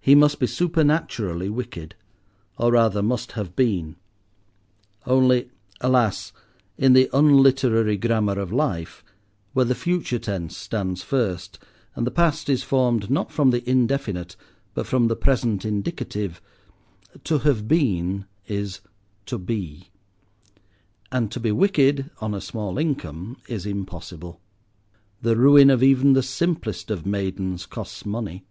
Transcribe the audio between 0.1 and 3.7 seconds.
must be supernaturally wicked—or rather must have